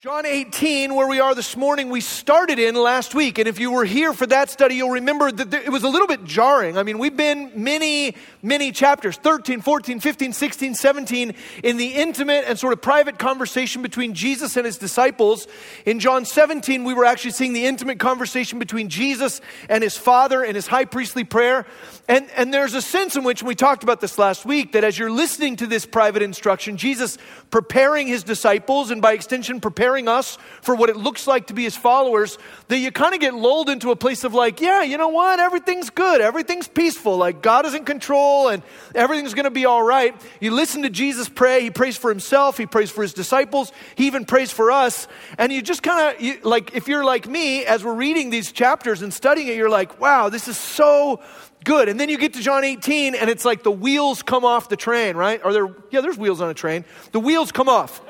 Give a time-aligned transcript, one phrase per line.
[0.00, 3.40] John 18, where we are this morning, we started in last week.
[3.40, 6.06] And if you were here for that study, you'll remember that it was a little
[6.06, 6.78] bit jarring.
[6.78, 11.34] I mean, we've been many, many chapters 13, 14, 15, 16, 17
[11.64, 15.48] in the intimate and sort of private conversation between Jesus and his disciples.
[15.84, 20.44] In John 17, we were actually seeing the intimate conversation between Jesus and his Father
[20.44, 21.66] and his high priestly prayer.
[22.06, 24.96] And, and there's a sense in which, we talked about this last week, that as
[24.96, 27.18] you're listening to this private instruction, Jesus
[27.50, 31.54] preparing his disciples and by extension preparing preparing us for what it looks like to
[31.54, 32.36] be his followers,
[32.68, 35.40] that you kind of get lulled into a place of like, yeah, you know what?
[35.40, 36.20] Everything's good.
[36.20, 37.16] Everything's peaceful.
[37.16, 38.62] Like God is in control and
[38.94, 40.14] everything's going to be all right.
[40.40, 41.62] You listen to Jesus pray.
[41.62, 42.58] He prays for himself.
[42.58, 43.72] He prays for his disciples.
[43.94, 45.08] He even prays for us.
[45.38, 49.00] And you just kind of, like, if you're like me, as we're reading these chapters
[49.00, 51.22] and studying it, you're like, wow, this is so
[51.64, 51.88] good.
[51.88, 54.76] And then you get to John 18 and it's like the wheels come off the
[54.76, 55.42] train, right?
[55.42, 56.84] Are there, yeah, there's wheels on a train.
[57.12, 58.02] The wheels come off.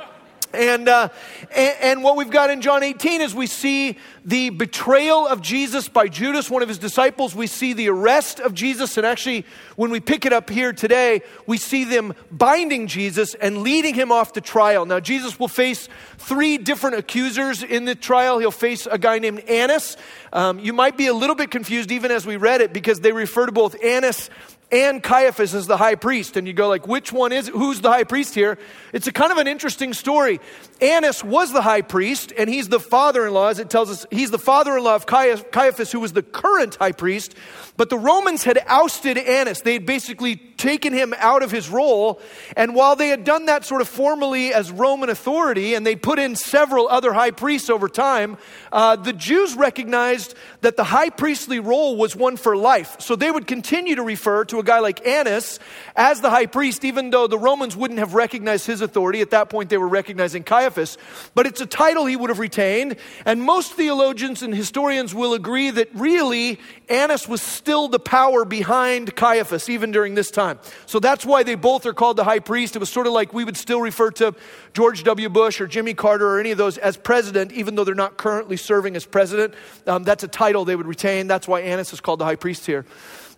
[0.52, 1.10] And, uh,
[1.54, 5.88] and, and, what we've got in John 18 is we see the betrayal of Jesus
[5.88, 7.34] by Judas, one of his disciples.
[7.34, 8.96] We see the arrest of Jesus.
[8.96, 9.44] And actually,
[9.76, 14.10] when we pick it up here today, we see them binding Jesus and leading him
[14.10, 14.86] off to trial.
[14.86, 18.38] Now, Jesus will face three different accusers in the trial.
[18.38, 19.98] He'll face a guy named Annas.
[20.32, 23.12] Um, you might be a little bit confused even as we read it because they
[23.12, 24.30] refer to both Annas
[24.70, 26.36] and Caiaphas is the high priest.
[26.36, 27.54] And you go like, which one is, it?
[27.54, 28.58] who's the high priest here?
[28.92, 30.40] It's a kind of an interesting story.
[30.80, 34.38] Annas was the high priest, and he's the father-in-law, as it tells us, he's the
[34.38, 37.34] father-in-law of Caiaphas, who was the current high priest.
[37.76, 39.62] But the Romans had ousted Annas.
[39.62, 42.20] They had basically taken him out of his role.
[42.56, 46.18] And while they had done that sort of formally as Roman authority, and they put
[46.18, 48.36] in several other high priests over time,
[48.72, 52.96] uh, the Jews recognized that the high priestly role was one for life.
[53.00, 55.58] So they would continue to refer to a guy like Annas
[55.96, 59.20] as the high priest, even though the Romans wouldn't have recognized his authority.
[59.20, 60.98] At that point, they were recognizing Caiaphas.
[61.34, 62.96] But it's a title he would have retained.
[63.24, 69.14] And most theologians and historians will agree that really Annas was still the power behind
[69.14, 70.58] Caiaphas, even during this time.
[70.86, 72.76] So that's why they both are called the high priest.
[72.76, 74.34] It was sort of like we would still refer to
[74.74, 75.28] George W.
[75.28, 78.56] Bush or Jimmy Carter or any of those as president, even though they're not currently
[78.56, 79.54] serving as president.
[79.86, 81.26] Um, that's a title they would retain.
[81.26, 82.84] That's why Annas is called the high priest here.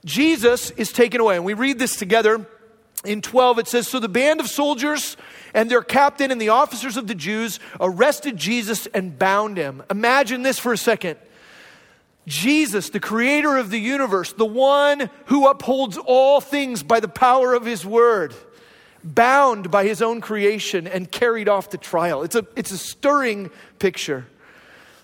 [0.04, 1.36] Jesus is taken away.
[1.36, 2.46] And we read this together
[3.04, 3.60] in 12.
[3.60, 5.16] It says So the band of soldiers
[5.54, 9.82] and their captain and the officers of the Jews arrested Jesus and bound him.
[9.90, 11.18] Imagine this for a second.
[12.26, 17.54] Jesus, the creator of the universe, the one who upholds all things by the power
[17.54, 18.34] of his word,
[19.02, 22.22] bound by his own creation and carried off to trial.
[22.22, 24.26] It's a, it's a stirring picture.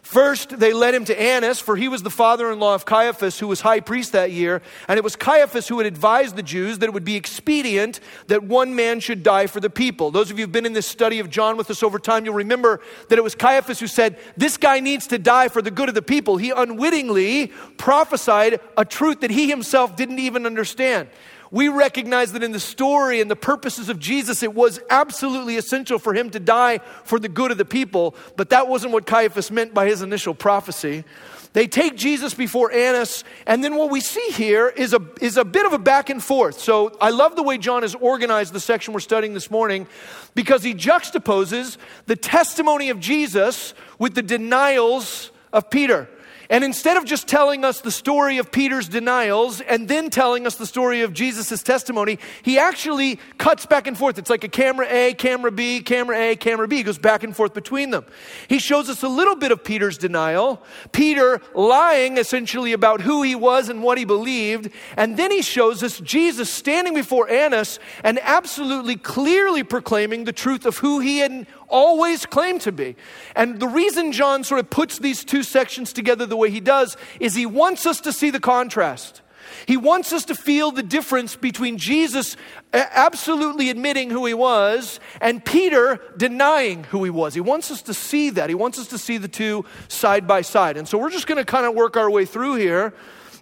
[0.07, 3.41] First, they led him to Annas, for he was the father in law of Caiaphas,
[3.41, 4.63] who was high priest that year.
[4.87, 8.45] And it was Caiaphas who had advised the Jews that it would be expedient that
[8.45, 10.13] one man should die for the people.
[10.13, 12.35] Those of you who've been in this study of John with us over time, you'll
[12.35, 15.89] remember that it was Caiaphas who said, This guy needs to die for the good
[15.89, 16.37] of the people.
[16.37, 21.09] He unwittingly prophesied a truth that he himself didn't even understand
[21.51, 25.99] we recognize that in the story and the purposes of Jesus, it was absolutely essential
[25.99, 29.51] for him to die for the good of the people, but that wasn't what Caiaphas
[29.51, 31.05] meant by his initial prophecy.
[31.53, 35.45] They take Jesus before Annas, and then what we see here is a, is a
[35.45, 36.61] bit of a back and forth.
[36.61, 39.87] So I love the way John has organized the section we're studying this morning
[40.35, 46.11] because he juxtaposes the testimony of Jesus with the denials of Peter.
[46.49, 50.57] And instead of just telling us the story of Peter's denials and then telling us
[50.57, 54.19] the story of Jesus' testimony, he actually cuts back and forth.
[54.19, 56.77] It's like a camera A, camera B, camera A, camera B.
[56.77, 58.05] He goes back and forth between them.
[58.49, 60.63] He shows us a little bit of Peter's denial,
[60.93, 64.71] Peter lying essentially about who he was and what he believed.
[64.97, 70.67] And then he shows us Jesus standing before Annas and absolutely clearly proclaiming the truth
[70.67, 72.97] of who he had always claimed to be.
[73.35, 76.97] And the reason John sort of puts these two sections together the way he does
[77.21, 79.23] is he wants us to see the contrast.
[79.67, 82.37] He wants us to feel the difference between Jesus
[82.73, 87.35] absolutely admitting who he was and Peter denying who he was.
[87.35, 88.49] He wants us to see that.
[88.49, 90.77] He wants us to see the two side by side.
[90.77, 92.93] And so we're just going to kind of work our way through here.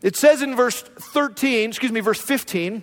[0.02, 2.82] It says in verse 13, excuse me, verse 15,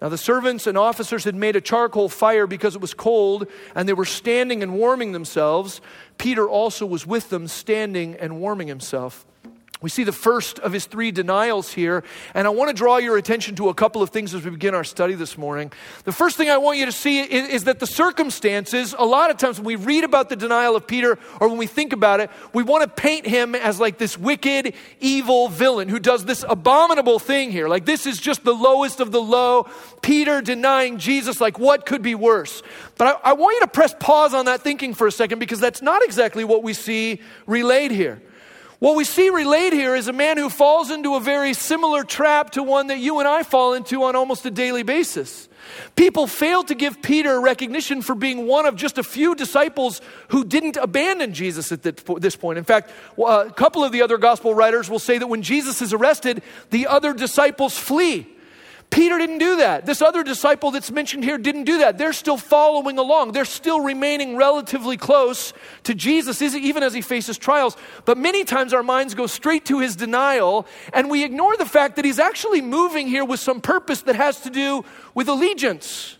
[0.00, 3.88] Now, the servants and officers had made a charcoal fire because it was cold, and
[3.88, 5.80] they were standing and warming themselves.
[6.18, 9.26] Peter also was with them, standing and warming himself.
[9.80, 12.02] We see the first of his three denials here,
[12.34, 14.74] and I want to draw your attention to a couple of things as we begin
[14.74, 15.70] our study this morning.
[16.02, 19.30] The first thing I want you to see is, is, that the circumstances, a lot
[19.30, 22.18] of times when we read about the denial of Peter or when we think about
[22.18, 26.44] it, we want to paint him as like this wicked, evil villain who does this
[26.48, 27.68] abominable thing here.
[27.68, 29.68] Like this is just the lowest of the low.
[30.02, 32.64] Peter denying Jesus, like what could be worse?
[32.96, 35.60] But I, I want you to press pause on that thinking for a second because
[35.60, 38.20] that's not exactly what we see relayed here.
[38.78, 42.50] What we see relayed here is a man who falls into a very similar trap
[42.50, 45.48] to one that you and I fall into on almost a daily basis.
[45.96, 50.44] People fail to give Peter recognition for being one of just a few disciples who
[50.44, 52.58] didn't abandon Jesus at this point.
[52.58, 55.82] In fact, uh, a couple of the other gospel writers will say that when Jesus
[55.82, 58.28] is arrested, the other disciples flee.
[58.90, 59.84] Peter didn't do that.
[59.84, 61.98] This other disciple that's mentioned here didn't do that.
[61.98, 63.32] They're still following along.
[63.32, 65.52] They're still remaining relatively close
[65.84, 67.76] to Jesus, even as he faces trials.
[68.06, 71.96] But many times our minds go straight to his denial, and we ignore the fact
[71.96, 76.16] that he's actually moving here with some purpose that has to do with allegiance.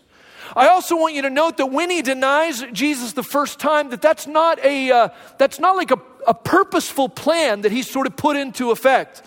[0.55, 4.01] I also want you to note that when he denies Jesus the first time, that
[4.01, 8.15] that's not a uh, that's not like a, a purposeful plan that he's sort of
[8.15, 9.21] put into effect.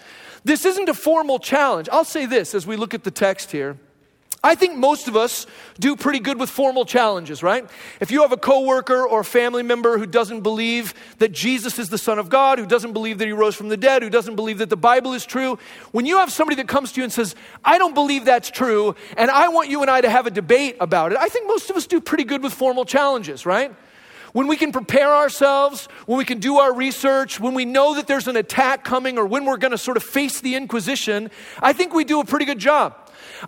[0.45, 1.89] This isn't a formal challenge.
[1.93, 3.79] I'll say this as we look at the text here.
[4.45, 5.47] I think most of us
[5.79, 7.69] do pretty good with formal challenges, right?
[8.01, 11.91] If you have a coworker or a family member who doesn't believe that Jesus is
[11.91, 14.35] the Son of God, who doesn't believe that he rose from the dead, who doesn't
[14.35, 15.59] believe that the Bible is true,
[15.93, 18.97] when you have somebody that comes to you and says, I don't believe that's true,
[19.17, 21.71] and I want you and I to have a debate about it, I think most
[21.71, 23.73] of us do pretty good with formal challenges, right?
[24.33, 28.07] When we can prepare ourselves, when we can do our research, when we know that
[28.07, 31.31] there's an attack coming or when we're going to sort of face the Inquisition,
[31.61, 32.97] I think we do a pretty good job.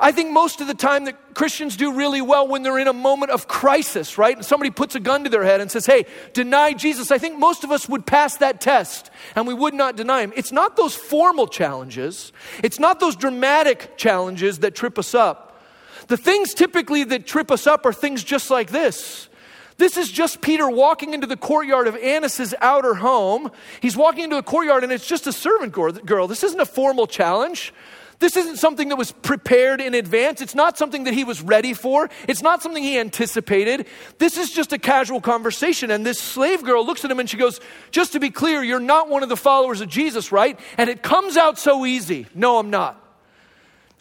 [0.00, 2.92] I think most of the time that Christians do really well when they're in a
[2.92, 4.36] moment of crisis, right?
[4.36, 7.10] And somebody puts a gun to their head and says, hey, deny Jesus.
[7.10, 10.32] I think most of us would pass that test and we would not deny him.
[10.36, 12.32] It's not those formal challenges,
[12.62, 15.62] it's not those dramatic challenges that trip us up.
[16.08, 19.28] The things typically that trip us up are things just like this
[19.76, 23.50] this is just Peter walking into the courtyard of Annas' outer home.
[23.80, 26.28] He's walking into a courtyard and it's just a servant girl.
[26.28, 27.72] This isn't a formal challenge.
[28.20, 30.40] This isn't something that was prepared in advance.
[30.40, 32.08] It's not something that he was ready for.
[32.28, 33.86] It's not something he anticipated.
[34.18, 35.90] This is just a casual conversation.
[35.90, 37.60] And this slave girl looks at him and she goes,
[37.90, 40.58] Just to be clear, you're not one of the followers of Jesus, right?
[40.78, 42.26] And it comes out so easy.
[42.34, 43.03] No, I'm not.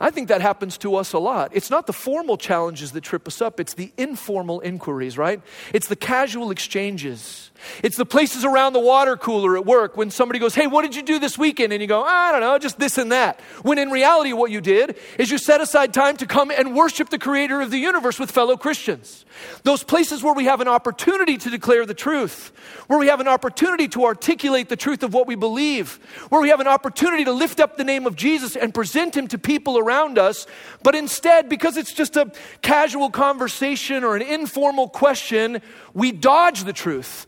[0.04, 1.52] I think that happens to us a lot.
[1.54, 5.42] It's not the formal challenges that trip us up, it's the informal inquiries, right?
[5.74, 7.52] It's the casual exchanges.
[7.82, 10.94] It's the places around the water cooler at work when somebody goes, Hey, what did
[10.94, 11.72] you do this weekend?
[11.72, 13.40] And you go, I don't know, just this and that.
[13.62, 17.10] When in reality, what you did is you set aside time to come and worship
[17.10, 19.24] the creator of the universe with fellow Christians.
[19.64, 22.52] Those places where we have an opportunity to declare the truth,
[22.88, 26.50] where we have an opportunity to articulate the truth of what we believe, where we
[26.50, 29.78] have an opportunity to lift up the name of Jesus and present him to people
[29.78, 30.48] around us.
[30.82, 32.32] But instead, because it's just a
[32.62, 35.62] casual conversation or an informal question,
[35.94, 37.28] we dodge the truth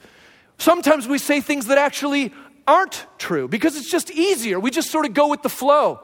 [0.57, 2.33] Sometimes we say things that actually
[2.67, 4.59] aren't true because it's just easier.
[4.59, 6.01] We just sort of go with the flow.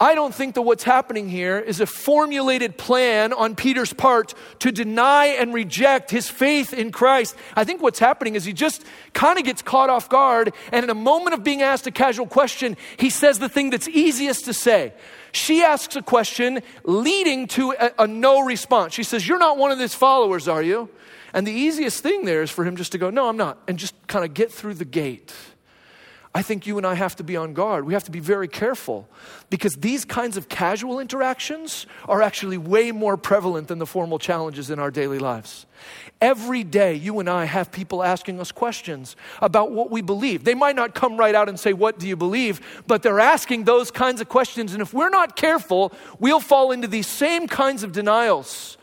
[0.00, 4.72] I don't think that what's happening here is a formulated plan on Peter's part to
[4.72, 7.36] deny and reject his faith in Christ.
[7.54, 10.90] I think what's happening is he just kind of gets caught off guard, and in
[10.90, 14.52] a moment of being asked a casual question, he says the thing that's easiest to
[14.52, 14.92] say.
[15.34, 18.94] She asks a question leading to a, a no response.
[18.94, 20.88] She says, You're not one of his followers, are you?
[21.32, 23.76] And the easiest thing there is for him just to go, No, I'm not, and
[23.76, 25.34] just kind of get through the gate.
[26.36, 27.86] I think you and I have to be on guard.
[27.86, 29.08] We have to be very careful
[29.50, 34.68] because these kinds of casual interactions are actually way more prevalent than the formal challenges
[34.68, 35.64] in our daily lives.
[36.20, 40.42] Every day, you and I have people asking us questions about what we believe.
[40.42, 42.82] They might not come right out and say, What do you believe?
[42.88, 44.72] But they're asking those kinds of questions.
[44.72, 48.76] And if we're not careful, we'll fall into these same kinds of denials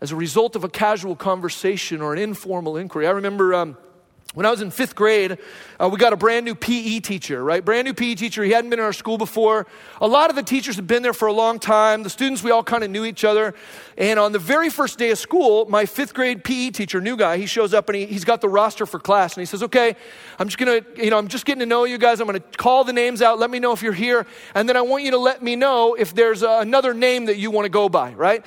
[0.00, 3.08] as a result of a casual conversation or an informal inquiry.
[3.08, 3.54] I remember.
[3.54, 3.76] Um,
[4.34, 5.36] when I was in fifth grade,
[5.78, 7.62] uh, we got a brand new PE teacher, right?
[7.62, 8.42] Brand new PE teacher.
[8.42, 9.66] He hadn't been in our school before.
[10.00, 12.02] A lot of the teachers had been there for a long time.
[12.02, 13.54] The students, we all kind of knew each other.
[13.98, 17.36] And on the very first day of school, my fifth grade PE teacher, new guy,
[17.36, 19.34] he shows up and he, he's got the roster for class.
[19.36, 19.96] And he says, Okay,
[20.38, 22.20] I'm just going to, you know, I'm just getting to know you guys.
[22.20, 23.38] I'm going to call the names out.
[23.38, 24.26] Let me know if you're here.
[24.54, 27.50] And then I want you to let me know if there's another name that you
[27.50, 28.42] want to go by, right?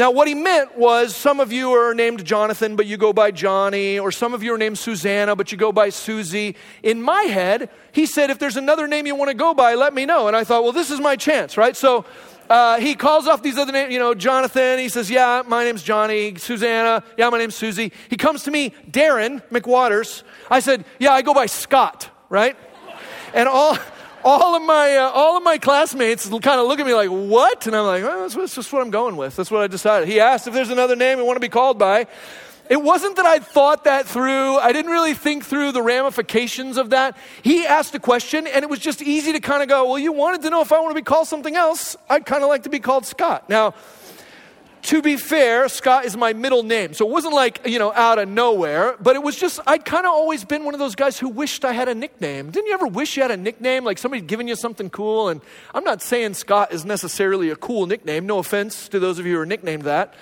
[0.00, 3.30] Now, what he meant was some of you are named Jonathan, but you go by
[3.30, 6.56] Johnny, or some of you are named Susanna, but you go by Susie.
[6.82, 9.92] In my head, he said, if there's another name you want to go by, let
[9.92, 10.26] me know.
[10.26, 11.76] And I thought, well, this is my chance, right?
[11.76, 12.06] So
[12.48, 14.78] uh, he calls off these other names, you know, Jonathan.
[14.78, 16.34] He says, yeah, my name's Johnny.
[16.36, 17.92] Susanna, yeah, my name's Susie.
[18.08, 20.22] He comes to me, Darin McWatters.
[20.50, 22.56] I said, yeah, I go by Scott, right?
[23.34, 23.76] And all
[24.24, 27.66] all of my uh, all of my classmates kind of look at me like what
[27.66, 30.20] and i'm like that's, that's just what i'm going with that's what i decided he
[30.20, 32.06] asked if there's another name we want to be called by
[32.70, 34.56] it wasn't that I thought that through.
[34.56, 37.16] I didn't really think through the ramifications of that.
[37.42, 40.12] He asked a question, and it was just easy to kind of go, Well, you
[40.12, 41.96] wanted to know if I want to be called something else.
[42.08, 43.48] I'd kind of like to be called Scott.
[43.48, 43.74] Now,
[44.82, 46.94] to be fair, Scott is my middle name.
[46.94, 50.06] So it wasn't like, you know, out of nowhere, but it was just, I'd kind
[50.06, 52.50] of always been one of those guys who wished I had a nickname.
[52.50, 53.84] Didn't you ever wish you had a nickname?
[53.84, 55.28] Like somebody giving you something cool?
[55.28, 55.40] And
[55.74, 58.26] I'm not saying Scott is necessarily a cool nickname.
[58.26, 60.14] No offense to those of you who are nicknamed that.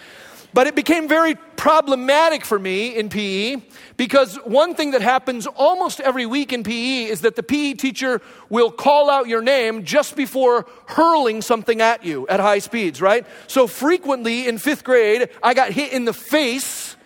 [0.54, 3.56] But it became very problematic for me in PE
[3.96, 8.22] because one thing that happens almost every week in PE is that the PE teacher
[8.48, 13.26] will call out your name just before hurling something at you at high speeds, right?
[13.46, 16.96] So frequently in fifth grade, I got hit in the face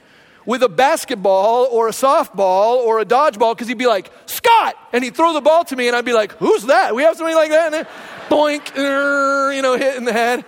[0.44, 4.76] with a basketball or a softball or a dodgeball because he'd be like, Scott!
[4.92, 6.94] And he'd throw the ball to me and I'd be like, who's that?
[6.94, 7.66] We have somebody like that?
[7.66, 7.86] And then
[8.28, 10.44] boink, you know, hit in the head.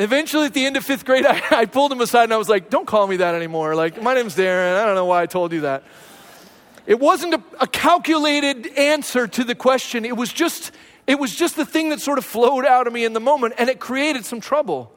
[0.00, 2.48] Eventually, at the end of fifth grade, I, I, pulled him aside and I was
[2.48, 3.74] like, Don't call me that anymore.
[3.74, 4.76] Like, my name's Darin.
[4.76, 5.84] I don't know why I told you that.
[6.86, 10.06] It wasn't a, a calculated answer to the question.
[10.06, 10.72] It was just,
[11.06, 13.54] it was just the thing that sort of flowed out of me in the moment,
[13.58, 14.90] and it created some trouble.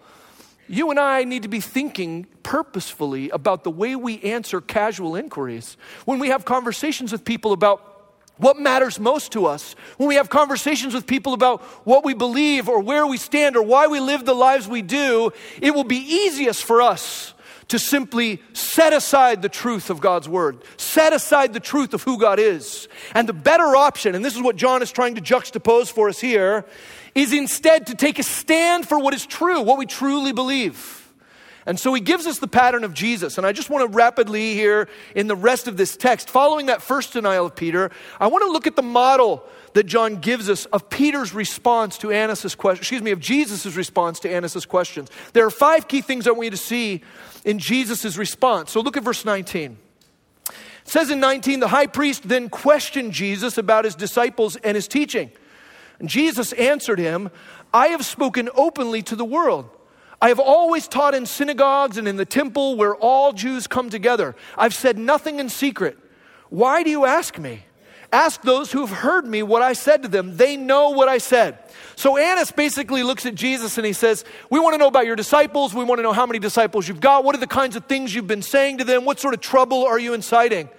[0.69, 5.75] You and I need to be thinking purposefully about the way we answer casual inquiries.
[6.05, 7.92] When we have conversations with people about
[8.37, 9.75] what matters most to us.
[9.97, 13.63] When we have conversations with people about what we believe or where we stand or
[13.63, 17.33] why we live the lives we do, it will be easiest for us
[17.69, 22.19] to simply set aside the truth of God's word, set aside the truth of who
[22.19, 22.87] God is.
[23.13, 26.19] And the better option, and this is what John is trying to juxtapose for us
[26.19, 26.65] here,
[27.15, 31.02] is instead to take a stand for what is true, what we truly believe.
[31.65, 33.37] And so he gives us the pattern of Jesus.
[33.37, 36.81] And I just want to rapidly here in the rest of this text, following that
[36.81, 37.89] first denial of Peter,
[38.19, 42.11] I want to look at the model that John gives us of Peter's response to
[42.11, 45.09] Annas' question, excuse me, of Jesus' response to Annas' questions.
[45.31, 47.01] There are five key things I want you to see
[47.45, 48.71] in Jesus' response.
[48.71, 49.77] So look at verse 19.
[50.47, 50.53] It
[50.83, 55.31] says in 19, the high priest then questioned Jesus about his disciples and his teaching.
[55.99, 57.31] And Jesus answered him,
[57.73, 59.69] I have spoken openly to the world.
[60.23, 64.37] I have always taught in synagogues and in the temple where all Jews come together.
[64.57, 65.97] I've said nothing in secret.
[66.47, 67.65] Why do you ask me?
[68.09, 70.37] Ask those who have heard me what I said to them.
[70.37, 71.57] They know what I said.
[71.97, 75.17] So Annas basically looks at Jesus and he says, We want to know about your
[75.17, 75.73] disciples.
[75.73, 77.25] We want to know how many disciples you've got.
[77.25, 79.03] What are the kinds of things you've been saying to them?
[79.03, 80.69] What sort of trouble are you inciting?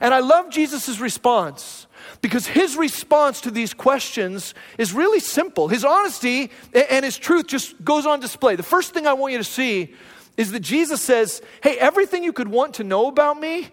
[0.00, 1.86] And I love Jesus' response
[2.20, 5.68] because his response to these questions is really simple.
[5.68, 8.56] His honesty and his truth just goes on display.
[8.56, 9.94] The first thing I want you to see
[10.36, 13.68] is that Jesus says, Hey, everything you could want to know about me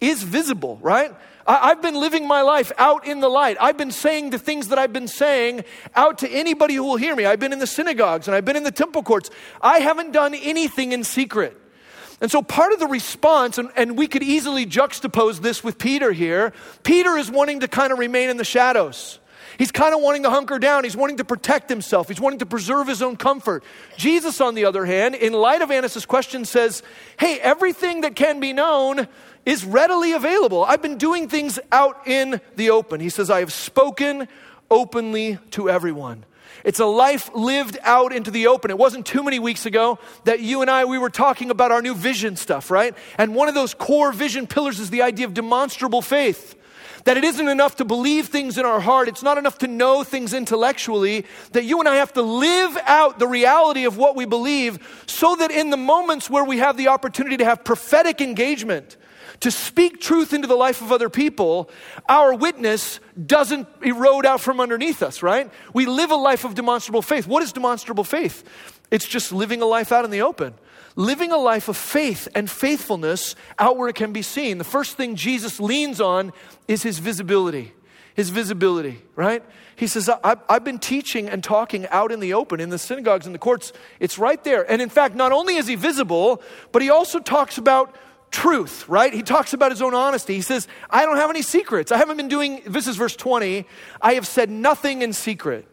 [0.00, 1.14] is visible, right?
[1.46, 3.56] I've been living my life out in the light.
[3.60, 7.14] I've been saying the things that I've been saying out to anybody who will hear
[7.14, 7.24] me.
[7.24, 9.30] I've been in the synagogues and I've been in the temple courts.
[9.62, 11.56] I haven't done anything in secret.
[12.20, 16.12] And so, part of the response, and, and we could easily juxtapose this with Peter
[16.12, 19.18] here, Peter is wanting to kind of remain in the shadows.
[19.58, 20.84] He's kind of wanting to hunker down.
[20.84, 22.08] He's wanting to protect himself.
[22.08, 23.64] He's wanting to preserve his own comfort.
[23.96, 26.82] Jesus, on the other hand, in light of Annas' question, says,
[27.18, 29.08] Hey, everything that can be known
[29.44, 30.64] is readily available.
[30.64, 33.00] I've been doing things out in the open.
[33.00, 34.28] He says, I have spoken
[34.70, 36.24] openly to everyone.
[36.66, 38.72] It's a life lived out into the open.
[38.72, 41.80] It wasn't too many weeks ago that you and I, we were talking about our
[41.80, 42.92] new vision stuff, right?
[43.18, 46.56] And one of those core vision pillars is the idea of demonstrable faith.
[47.04, 49.06] That it isn't enough to believe things in our heart.
[49.06, 51.24] It's not enough to know things intellectually.
[51.52, 55.36] That you and I have to live out the reality of what we believe so
[55.36, 58.96] that in the moments where we have the opportunity to have prophetic engagement,
[59.40, 61.70] to speak truth into the life of other people,
[62.08, 65.50] our witness doesn't erode out from underneath us, right?
[65.72, 67.26] We live a life of demonstrable faith.
[67.26, 68.44] What is demonstrable faith?
[68.90, 70.54] It's just living a life out in the open.
[70.94, 74.58] Living a life of faith and faithfulness out where it can be seen.
[74.58, 76.32] The first thing Jesus leans on
[76.68, 77.72] is his visibility.
[78.14, 79.42] His visibility, right?
[79.74, 83.34] He says, I've been teaching and talking out in the open, in the synagogues and
[83.34, 83.74] the courts.
[84.00, 84.70] It's right there.
[84.70, 86.40] And in fact, not only is he visible,
[86.72, 87.94] but he also talks about
[88.30, 89.12] truth, right?
[89.12, 90.34] He talks about his own honesty.
[90.34, 91.92] He says, I don't have any secrets.
[91.92, 93.66] I haven't been doing, this is verse 20,
[94.00, 95.66] I have said nothing in secret.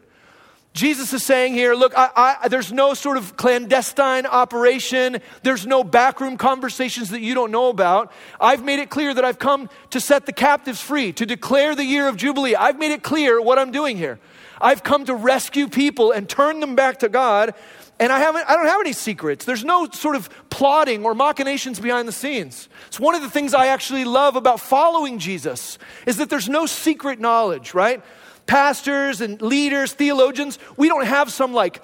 [0.74, 5.18] Jesus is saying here, look, I, I, there's no sort of clandestine operation.
[5.44, 8.12] There's no backroom conversations that you don't know about.
[8.40, 11.84] I've made it clear that I've come to set the captives free, to declare the
[11.84, 12.56] year of Jubilee.
[12.56, 14.18] I've made it clear what I'm doing here.
[14.60, 17.54] I've come to rescue people and turn them back to God.
[18.00, 19.44] And I, haven't, I don't have any secrets.
[19.44, 22.68] There's no sort of plotting or machinations behind the scenes.
[22.88, 26.66] It's one of the things I actually love about following Jesus is that there's no
[26.66, 28.02] secret knowledge, right?
[28.46, 31.82] pastors and leaders, theologians, we don't have some like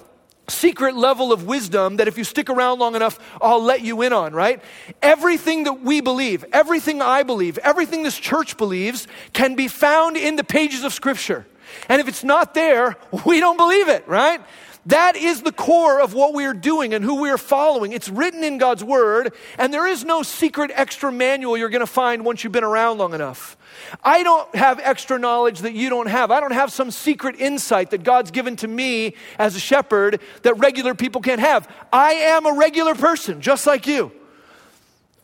[0.49, 4.13] secret level of wisdom that if you stick around long enough, I'll let you in
[4.13, 4.61] on, right?
[5.01, 10.37] Everything that we believe, everything I believe, everything this church believes can be found in
[10.37, 11.47] the pages of Scripture.
[11.89, 14.41] And if it's not there, we don't believe it, right?
[14.87, 17.93] That is the core of what we are doing and who we are following.
[17.93, 21.87] It's written in God's Word, and there is no secret extra manual you're going to
[21.87, 23.59] find once you've been around long enough.
[24.03, 26.31] I don't have extra knowledge that you don't have.
[26.31, 30.55] I don't have some secret insight that God's given to me as a shepherd that
[30.55, 31.69] regular people can't have.
[31.93, 34.13] I am a regular person, just like you.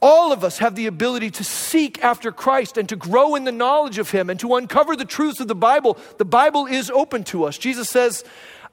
[0.03, 3.53] All of us have the ability to seek after Christ and to grow in the
[3.53, 5.97] knowledge of Him and to uncover the truths of the Bible.
[6.19, 7.57] The Bible is open to us.
[7.57, 8.23] Jesus says,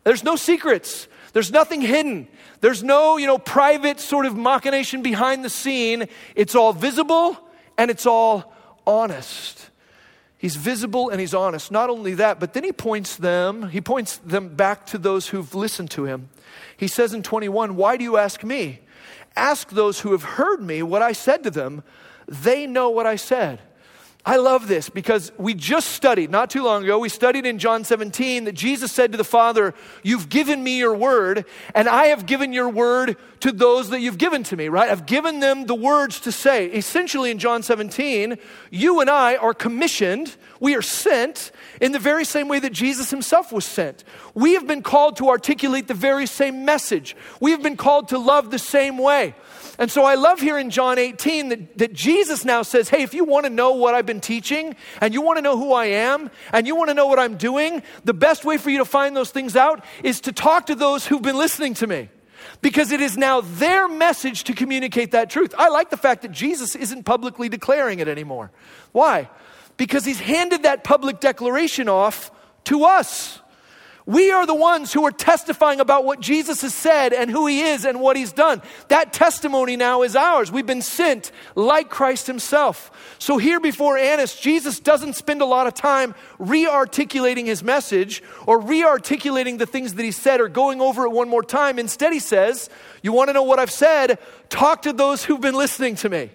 [0.04, 2.28] There's no secrets, there's nothing hidden,
[2.62, 6.08] there's no, you know, private sort of machination behind the scene.
[6.36, 7.38] It's all visible
[7.78, 8.54] and it's all
[8.86, 9.70] honest.
[10.38, 11.72] He's visible and he's honest.
[11.72, 15.56] Not only that, but then he points them, he points them back to those who've
[15.56, 16.30] listened to him.
[16.76, 18.82] He says in 21, Why do you ask me?
[19.38, 21.82] Ask those who have heard me what I said to them.
[22.28, 23.62] They know what I said.
[24.26, 27.84] I love this because we just studied, not too long ago, we studied in John
[27.84, 32.26] 17 that Jesus said to the Father, You've given me your word, and I have
[32.26, 34.90] given your word to those that you've given to me, right?
[34.90, 36.68] I've given them the words to say.
[36.68, 38.38] Essentially, in John 17,
[38.72, 41.52] you and I are commissioned, we are sent
[41.82, 44.06] in the very same way that Jesus himself was sent.
[44.34, 48.18] We have been called to articulate the very same message, we have been called to
[48.18, 49.36] love the same way.
[49.80, 53.14] And so I love here in John 18 that, that Jesus now says, Hey, if
[53.14, 55.86] you want to know what I've been teaching, and you want to know who I
[55.86, 58.86] am, and you want to know what I'm doing, the best way for you to
[58.86, 62.10] find those things out is to talk to those who've been listening to me.
[62.62, 65.56] Because it is now their message to communicate that truth.
[65.58, 68.52] I like the fact that Jesus isn't publicly declaring it anymore.
[68.92, 69.30] Why?
[69.78, 72.32] Because he's handed that public declaration off
[72.66, 73.40] to us.
[74.06, 77.62] We are the ones who are testifying about what Jesus has said and who he
[77.62, 78.62] is and what he's done.
[78.90, 80.52] That testimony now is ours.
[80.52, 82.92] We've been sent like Christ himself.
[83.18, 88.22] So, here before Annas, Jesus doesn't spend a lot of time re articulating his message
[88.46, 91.80] or re articulating the things that he said or going over it one more time.
[91.80, 92.70] Instead, he says,
[93.02, 94.20] You want to know what I've said?
[94.50, 96.32] Talk to those who've been listening to me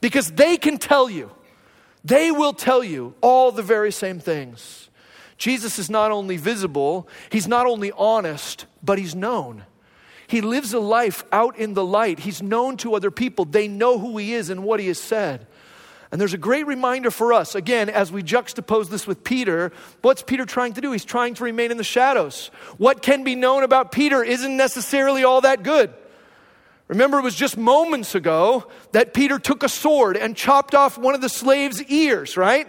[0.00, 1.30] because they can tell you.
[2.02, 4.88] They will tell you all the very same things.
[5.40, 9.64] Jesus is not only visible, he's not only honest, but he's known.
[10.26, 12.18] He lives a life out in the light.
[12.18, 13.46] He's known to other people.
[13.46, 15.46] They know who he is and what he has said.
[16.12, 19.72] And there's a great reminder for us, again, as we juxtapose this with Peter.
[20.02, 20.92] What's Peter trying to do?
[20.92, 22.50] He's trying to remain in the shadows.
[22.76, 25.90] What can be known about Peter isn't necessarily all that good.
[26.86, 31.14] Remember, it was just moments ago that Peter took a sword and chopped off one
[31.14, 32.68] of the slaves' ears, right?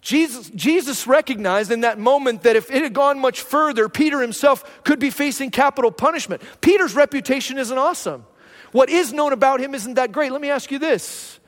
[0.00, 4.82] Jesus, Jesus recognized in that moment that if it had gone much further, Peter himself
[4.82, 6.42] could be facing capital punishment.
[6.60, 8.24] Peter's reputation isn't awesome.
[8.72, 10.32] What is known about him isn't that great.
[10.32, 11.38] Let me ask you this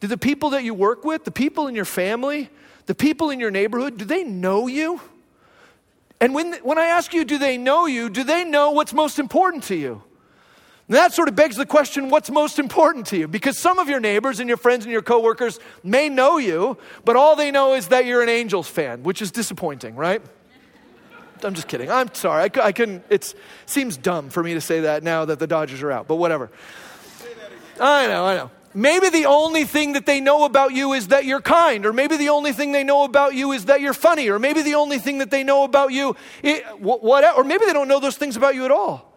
[0.00, 2.50] Do the people that you work with, the people in your family,
[2.86, 5.00] the people in your neighborhood, do they know you?
[6.20, 9.18] And when, when I ask you, do they know you, do they know what's most
[9.18, 10.02] important to you?
[10.86, 13.26] And that sort of begs the question what's most important to you?
[13.26, 17.16] Because some of your neighbors and your friends and your coworkers may know you, but
[17.16, 20.20] all they know is that you're an Angels fan, which is disappointing, right?
[21.42, 21.90] I'm just kidding.
[21.90, 22.42] I'm sorry.
[22.42, 23.34] I, I couldn't, it
[23.66, 26.50] seems dumb for me to say that now that the Dodgers are out, but whatever.
[27.80, 28.50] I know, I know.
[28.76, 32.16] Maybe the only thing that they know about you is that you're kind, or maybe
[32.16, 34.98] the only thing they know about you is that you're funny, or maybe the only
[34.98, 38.54] thing that they know about you, it, or maybe they don't know those things about
[38.54, 39.13] you at all.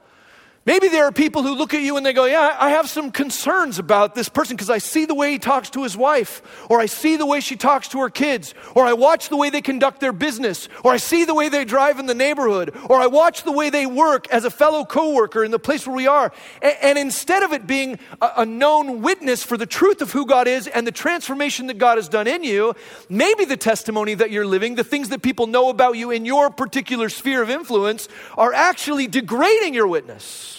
[0.68, 3.10] Maybe there are people who look at you and they go, Yeah, I have some
[3.10, 6.82] concerns about this person because I see the way he talks to his wife, or
[6.82, 9.62] I see the way she talks to her kids, or I watch the way they
[9.62, 13.08] conduct their business, or I see the way they drive in the neighborhood, or I
[13.08, 16.34] watch the way they work as a fellow coworker in the place where we are.
[16.62, 20.68] And, instead of it being a known witness for the truth of who God is
[20.68, 22.74] and the transformation that God has done in you,
[23.08, 26.50] maybe the testimony that you're living, the things that people know about you in your
[26.50, 30.57] particular sphere of influence, are actually degrading your witness.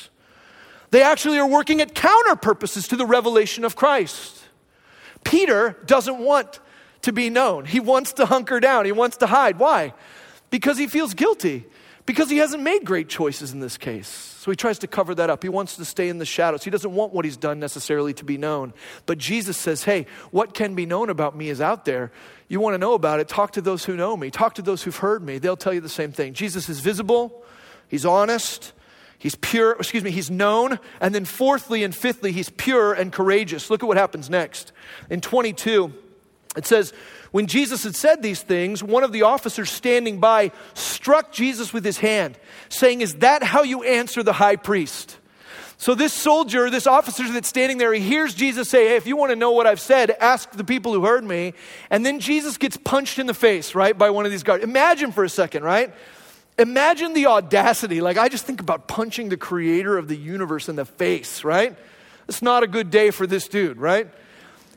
[0.90, 4.42] They actually are working at counter purposes to the revelation of Christ.
[5.24, 6.61] Peter doesn't want
[7.03, 7.64] to be known.
[7.64, 8.85] He wants to hunker down.
[8.85, 9.59] He wants to hide.
[9.59, 9.92] Why?
[10.51, 11.66] Because he feels guilty.
[12.07, 14.09] Because he hasn't made great choices in this case.
[14.09, 15.42] So he tries to cover that up.
[15.42, 16.64] He wants to stay in the shadows.
[16.64, 18.72] He doesn't want what he's done necessarily to be known.
[19.05, 22.11] But Jesus says, hey, what can be known about me is out there.
[22.48, 23.29] You want to know about it?
[23.29, 24.31] Talk to those who know me.
[24.31, 25.37] Talk to those who've heard me.
[25.37, 26.33] They'll tell you the same thing.
[26.33, 27.44] Jesus is visible,
[27.88, 28.72] he's honest,
[29.18, 30.78] He's pure, excuse me, he's known.
[31.00, 33.68] And then, fourthly and fifthly, he's pure and courageous.
[33.68, 34.72] Look at what happens next.
[35.11, 35.92] In 22,
[36.57, 36.92] It says,
[37.31, 41.85] when Jesus had said these things, one of the officers standing by struck Jesus with
[41.85, 45.18] his hand, saying, Is that how you answer the high priest?
[45.81, 49.16] So this soldier, this officer that's standing there, he hears Jesus say, Hey, if you
[49.16, 51.54] want to know what I've said, ask the people who heard me.
[51.90, 54.64] And then Jesus gets punched in the face, right, by one of these guards.
[54.64, 55.94] Imagine for a second, right?
[56.59, 58.01] Imagine the audacity.
[58.01, 61.77] Like, I just think about punching the creator of the universe in the face, right?
[62.29, 64.09] It's not a good day for this dude, right?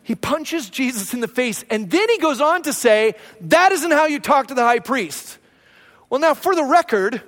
[0.04, 3.92] He punches Jesus in the face, and then he goes on to say, That isn't
[3.92, 5.38] how you talk to the high priest.
[6.10, 7.22] Well, now, for the record,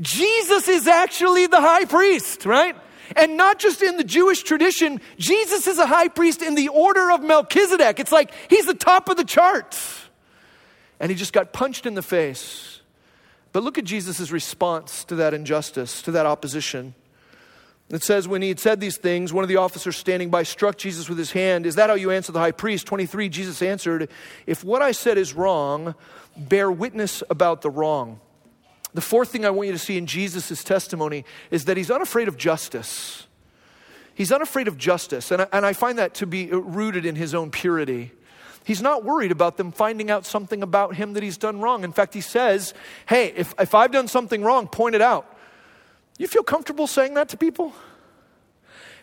[0.00, 2.76] Jesus is actually the high priest, right?
[3.16, 7.10] And not just in the Jewish tradition, Jesus is a high priest in the order
[7.10, 8.00] of Melchizedek.
[8.00, 10.00] It's like he's the top of the charts.
[11.00, 12.73] And he just got punched in the face.
[13.54, 16.92] But look at Jesus' response to that injustice, to that opposition.
[17.88, 20.76] It says, when he had said these things, one of the officers standing by struck
[20.76, 21.64] Jesus with his hand.
[21.64, 22.84] Is that how you answer the high priest?
[22.88, 24.10] 23, Jesus answered,
[24.44, 25.94] If what I said is wrong,
[26.36, 28.18] bear witness about the wrong.
[28.92, 32.26] The fourth thing I want you to see in Jesus' testimony is that he's unafraid
[32.26, 33.28] of justice.
[34.16, 37.36] He's unafraid of justice, and I, and I find that to be rooted in his
[37.36, 38.10] own purity.
[38.64, 41.84] He's not worried about them finding out something about him that he's done wrong.
[41.84, 42.74] In fact, he says,
[43.06, 45.30] Hey, if, if I've done something wrong, point it out.
[46.18, 47.74] You feel comfortable saying that to people?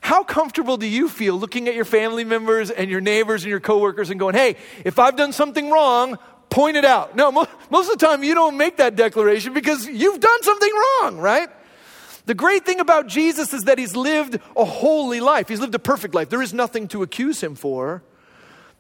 [0.02, 3.60] How comfortable do you feel looking at your family members and your neighbors and your
[3.60, 6.18] coworkers and going, hey, if I've done something wrong,
[6.50, 7.16] point it out.
[7.16, 11.18] No, most of the time you don't make that declaration because you've done something wrong,
[11.18, 11.50] right?
[12.26, 15.48] The great thing about Jesus is that he's lived a holy life.
[15.48, 16.30] He's lived a perfect life.
[16.30, 18.04] There is nothing to accuse him for.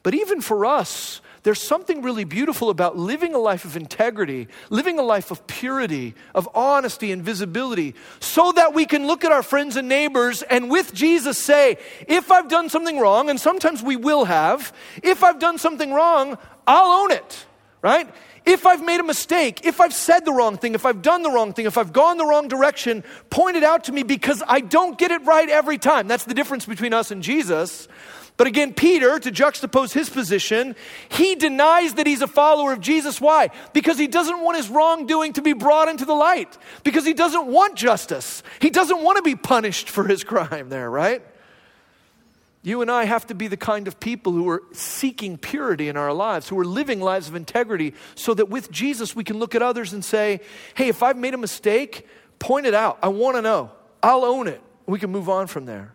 [0.03, 4.99] But even for us, there's something really beautiful about living a life of integrity, living
[4.99, 9.43] a life of purity, of honesty and visibility, so that we can look at our
[9.43, 13.95] friends and neighbors and with Jesus say, if I've done something wrong, and sometimes we
[13.95, 16.37] will have, if I've done something wrong,
[16.67, 17.45] I'll own it
[17.81, 18.07] right?
[18.45, 21.29] If I've made a mistake, if I've said the wrong thing, if I've done the
[21.29, 24.61] wrong thing, if I've gone the wrong direction, point it out to me because I
[24.61, 26.07] don't get it right every time.
[26.07, 27.87] That's the difference between us and Jesus.
[28.41, 30.75] But again, Peter, to juxtapose his position,
[31.09, 33.21] he denies that he's a follower of Jesus.
[33.21, 33.51] Why?
[33.71, 36.57] Because he doesn't want his wrongdoing to be brought into the light.
[36.83, 38.41] Because he doesn't want justice.
[38.59, 41.21] He doesn't want to be punished for his crime there, right?
[42.63, 45.95] You and I have to be the kind of people who are seeking purity in
[45.95, 49.53] our lives, who are living lives of integrity, so that with Jesus we can look
[49.53, 50.39] at others and say,
[50.73, 52.07] hey, if I've made a mistake,
[52.39, 52.97] point it out.
[53.03, 53.69] I want to know.
[54.01, 54.63] I'll own it.
[54.87, 55.93] We can move on from there.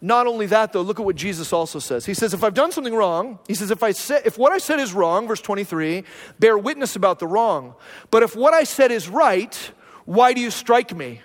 [0.00, 2.06] Not only that, though, look at what Jesus also says.
[2.06, 4.58] He says, if I've done something wrong, he says, if, I say, if what I
[4.58, 6.04] said is wrong, verse 23,
[6.38, 7.74] bear witness about the wrong.
[8.10, 9.72] But if what I said is right,
[10.04, 11.20] why do you strike me?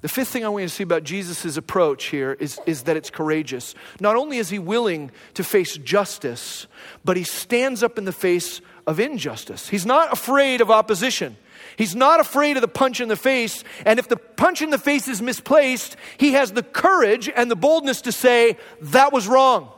[0.00, 2.96] The fifth thing I want you to see about Jesus' approach here is, is that
[2.96, 3.74] it's courageous.
[4.00, 6.68] Not only is he willing to face justice,
[7.04, 9.68] but he stands up in the face of injustice.
[9.68, 11.36] He's not afraid of opposition.
[11.78, 13.62] He's not afraid of the punch in the face.
[13.86, 17.56] And if the punch in the face is misplaced, he has the courage and the
[17.56, 19.70] boldness to say, that was wrong.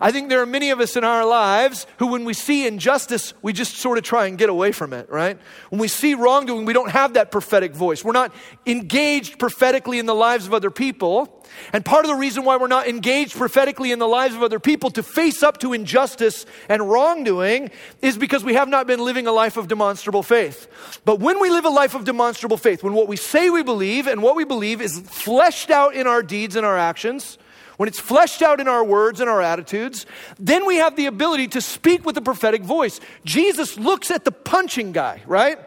[0.00, 3.32] I think there are many of us in our lives who, when we see injustice,
[3.42, 5.38] we just sort of try and get away from it, right?
[5.70, 8.04] When we see wrongdoing, we don't have that prophetic voice.
[8.04, 8.34] We're not
[8.66, 11.44] engaged prophetically in the lives of other people.
[11.72, 14.60] And part of the reason why we're not engaged prophetically in the lives of other
[14.60, 17.70] people to face up to injustice and wrongdoing
[18.02, 20.68] is because we have not been living a life of demonstrable faith.
[21.04, 24.06] But when we live a life of demonstrable faith, when what we say we believe
[24.06, 27.38] and what we believe is fleshed out in our deeds and our actions,
[27.76, 30.06] when it's fleshed out in our words and our attitudes,
[30.38, 33.00] then we have the ability to speak with a prophetic voice.
[33.24, 35.58] Jesus looks at the punching guy, right?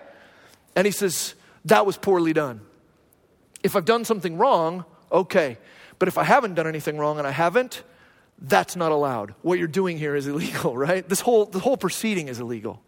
[0.75, 2.61] And he says, That was poorly done.
[3.63, 5.57] If I've done something wrong, okay.
[5.99, 7.83] But if I haven't done anything wrong and I haven't,
[8.41, 9.35] that's not allowed.
[9.41, 11.07] What you're doing here is illegal, right?
[11.07, 12.81] This whole, the whole proceeding is illegal.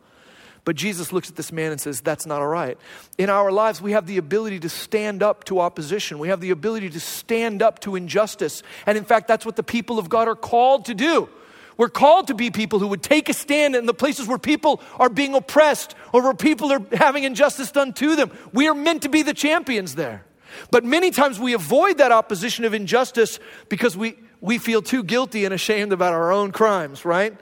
[0.63, 2.77] But Jesus looks at this man and says, That's not all right.
[3.17, 6.19] In our lives, we have the ability to stand up to opposition.
[6.19, 8.61] We have the ability to stand up to injustice.
[8.85, 11.29] And in fact, that's what the people of God are called to do.
[11.77, 14.81] We're called to be people who would take a stand in the places where people
[14.99, 18.31] are being oppressed or where people are having injustice done to them.
[18.53, 20.23] We are meant to be the champions there.
[20.69, 25.45] But many times we avoid that opposition of injustice because we, we feel too guilty
[25.45, 27.35] and ashamed about our own crimes, right?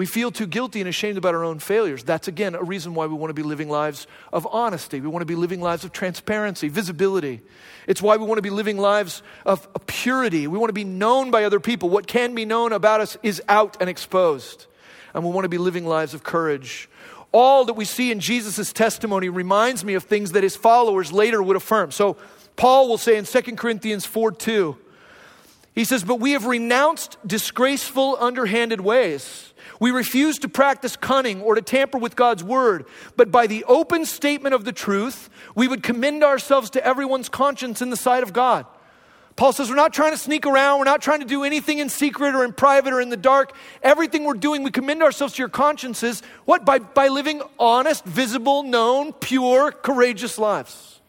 [0.00, 2.02] We feel too guilty and ashamed about our own failures.
[2.02, 4.98] That's again a reason why we want to be living lives of honesty.
[4.98, 7.42] We want to be living lives of transparency, visibility.
[7.86, 10.46] It's why we want to be living lives of purity.
[10.46, 11.90] We want to be known by other people.
[11.90, 14.64] What can be known about us is out and exposed.
[15.12, 16.88] And we want to be living lives of courage.
[17.30, 21.42] All that we see in Jesus' testimony reminds me of things that his followers later
[21.42, 21.90] would affirm.
[21.90, 22.16] So
[22.56, 24.78] Paul will say in 2 Corinthians 4 2,
[25.80, 29.54] He says, But we have renounced disgraceful, underhanded ways.
[29.80, 32.84] We refuse to practice cunning or to tamper with God's word,
[33.16, 37.80] but by the open statement of the truth, we would commend ourselves to everyone's conscience
[37.80, 38.66] in the sight of God.
[39.36, 41.88] Paul says we're not trying to sneak around, we're not trying to do anything in
[41.88, 43.54] secret or in private or in the dark.
[43.82, 46.22] Everything we're doing, we commend ourselves to your consciences.
[46.44, 46.66] What?
[46.66, 50.99] By, by living honest, visible, known, pure, courageous lives.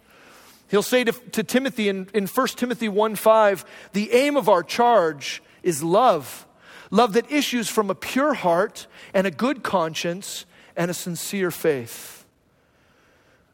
[0.72, 4.64] He'll say to, to Timothy in, in 1 Timothy 1 5, the aim of our
[4.64, 6.48] charge is love
[6.92, 12.26] love that issues from a pure heart and a good conscience and a sincere faith.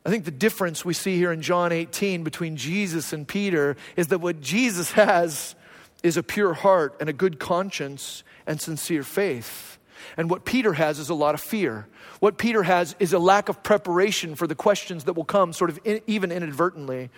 [0.06, 4.08] I think the difference we see here in John 18 between Jesus and Peter is
[4.08, 5.56] that what Jesus has
[6.04, 9.78] is a pure heart and a good conscience and sincere faith.
[10.16, 11.88] And what Peter has is a lot of fear.
[12.20, 15.70] What Peter has is a lack of preparation for the questions that will come, sort
[15.70, 17.10] of in, even inadvertently.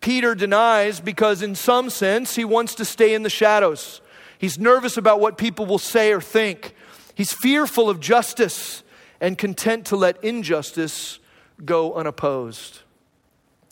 [0.00, 4.00] Peter denies because, in some sense, he wants to stay in the shadows.
[4.38, 6.74] He's nervous about what people will say or think.
[7.14, 8.82] He's fearful of justice
[9.20, 11.18] and content to let injustice
[11.64, 12.80] go unopposed.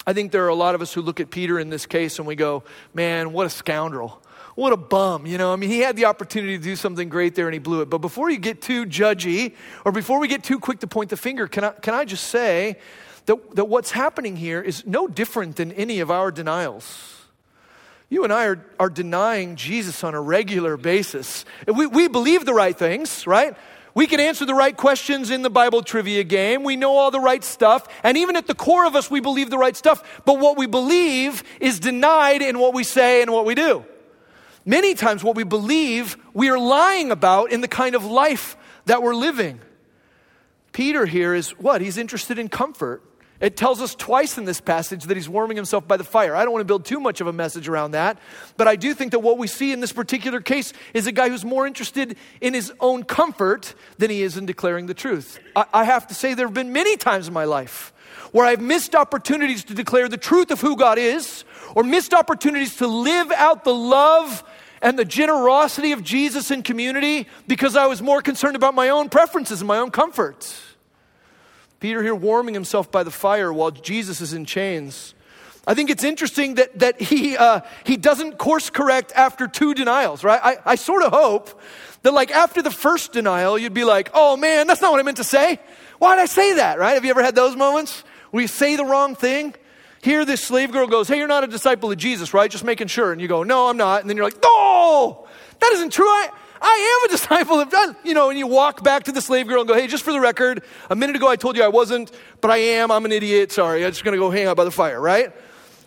[0.07, 2.19] I think there are a lot of us who look at Peter in this case
[2.19, 4.22] and we go, man, what a scoundrel.
[4.55, 5.53] What a bum, you know.
[5.53, 7.89] I mean, he had the opportunity to do something great there and he blew it.
[7.89, 11.17] But before you get too judgy or before we get too quick to point the
[11.17, 12.79] finger, can I, can I just say
[13.27, 17.19] that, that what's happening here is no different than any of our denials?
[18.11, 21.47] You and I are, are denying Jesus on a regular basis.
[21.67, 23.57] We, we believe the right things, right?
[23.95, 26.63] We can answer the right questions in the Bible trivia game.
[26.63, 27.89] We know all the right stuff.
[28.03, 30.23] And even at the core of us, we believe the right stuff.
[30.27, 33.85] But what we believe is denied in what we say and what we do.
[34.65, 39.03] Many times, what we believe, we are lying about in the kind of life that
[39.03, 39.61] we're living.
[40.73, 41.81] Peter here is what?
[41.81, 43.03] He's interested in comfort.
[43.41, 46.37] It tells us twice in this passage that he's warming himself by the fire.
[46.37, 48.19] I don't want to build too much of a message around that,
[48.57, 51.29] but I do think that what we see in this particular case is a guy
[51.29, 55.41] who's more interested in his own comfort than he is in declaring the truth.
[55.57, 57.93] I, I have to say, there have been many times in my life
[58.31, 61.45] where I've missed opportunities to declare the truth of who God is,
[61.75, 64.45] or missed opportunities to live out the love
[64.81, 69.09] and the generosity of Jesus in community because I was more concerned about my own
[69.09, 70.61] preferences and my own comforts.
[71.81, 75.15] Peter here warming himself by the fire while Jesus is in chains.
[75.67, 80.25] I think it's interesting that, that he, uh, he doesn't course correct after two denials,
[80.25, 80.41] right?
[80.43, 81.61] I, I sort of hope
[82.03, 85.05] that, like, after the first denial, you'd be like, oh man, that's not what I
[85.05, 85.61] meant to say.
[85.99, 86.95] Why did I say that, right?
[86.95, 89.55] Have you ever had those moments where you say the wrong thing?
[90.03, 92.51] Here, this slave girl goes, hey, you're not a disciple of Jesus, right?
[92.51, 93.13] Just making sure.
[93.13, 94.01] And you go, no, I'm not.
[94.01, 95.29] And then you're like, no,
[95.61, 96.09] that isn't true.
[96.09, 96.29] I,
[96.61, 97.95] I am a disciple of God.
[98.03, 100.13] You know, and you walk back to the slave girl and go, hey, just for
[100.13, 102.11] the record, a minute ago I told you I wasn't,
[102.41, 102.91] but I am.
[102.91, 103.53] I'm an idiot.
[103.53, 103.85] Sorry.
[103.85, 105.33] I'm just going to go hang out by the fire, right?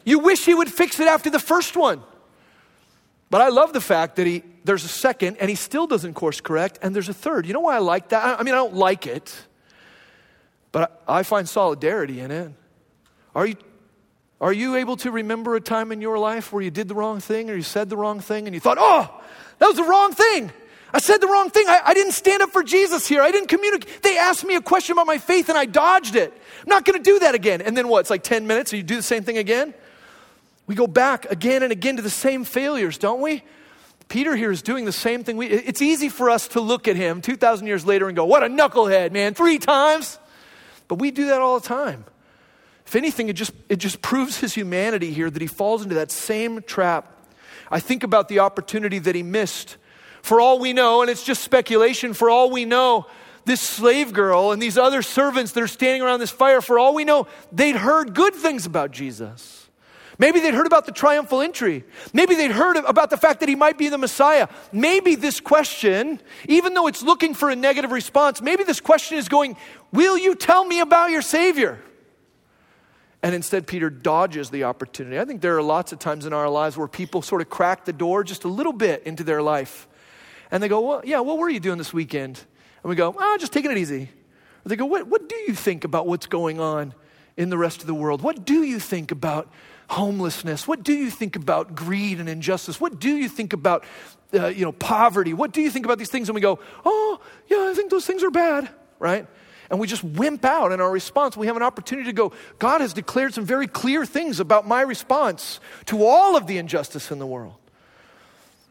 [0.06, 2.02] You wish he would fix it after the first one.
[3.30, 6.40] But I love the fact that he, there's a second and he still doesn't course
[6.40, 7.46] correct, and there's a third.
[7.46, 8.40] You know why I like that?
[8.40, 9.36] I mean, I don't like it,
[10.72, 12.52] but I find solidarity in it.
[13.34, 13.56] Are you,
[14.42, 17.20] are you able to remember a time in your life where you did the wrong
[17.20, 19.24] thing or you said the wrong thing and you thought, oh,
[19.60, 20.52] that was the wrong thing?
[20.94, 21.68] I said the wrong thing.
[21.68, 23.22] I, I, didn't stand up for Jesus here.
[23.22, 24.02] I didn't communicate.
[24.02, 26.32] They asked me a question about my faith and I dodged it.
[26.62, 27.62] I'm not going to do that again.
[27.62, 28.02] And then what?
[28.02, 29.74] It's like 10 minutes and you do the same thing again?
[30.68, 33.44] We go back again and again to the same failures, don't we?
[34.08, 35.38] Peter here is doing the same thing.
[35.38, 38.44] We, it's easy for us to look at him 2,000 years later and go, what
[38.44, 40.20] a knucklehead, man, three times.
[40.88, 42.06] But we do that all the time.
[42.86, 46.12] If anything, it just, it just proves his humanity here that he falls into that
[46.12, 47.12] same trap.
[47.72, 49.78] I think about the opportunity that he missed
[50.26, 53.06] for all we know, and it's just speculation, for all we know,
[53.46, 56.96] this slave girl and these other servants that are standing around this fire, for all
[56.96, 59.70] we know, they'd heard good things about Jesus.
[60.18, 61.84] Maybe they'd heard about the triumphal entry.
[62.12, 64.48] Maybe they'd heard about the fact that he might be the Messiah.
[64.72, 69.30] Maybe this question, even though it's looking for a negative response, maybe this question is
[69.30, 69.58] going,
[69.92, 71.80] Will you tell me about your Savior?
[73.24, 75.20] And instead, Peter dodges the opportunity.
[75.20, 77.86] I think there are lots of times in our lives where people sort of crack
[77.86, 79.88] the door just a little bit into their life.
[80.52, 82.40] And they go, Well, yeah, what were you doing this weekend?
[82.84, 84.10] And we go, Ah, just taking it easy.
[84.66, 86.94] Or they go, what, what do you think about what's going on
[87.38, 88.22] in the rest of the world?
[88.22, 89.52] What do you think about
[89.90, 90.68] homelessness?
[90.68, 92.82] What do you think about greed and injustice?
[92.82, 93.86] What do you think about
[94.34, 95.34] uh, you know, poverty?
[95.34, 96.30] What do you think about these things?
[96.30, 99.28] And we go, Oh, yeah, I think those things are bad, right?
[99.70, 101.36] And we just wimp out in our response.
[101.36, 104.82] We have an opportunity to go, God has declared some very clear things about my
[104.82, 107.56] response to all of the injustice in the world.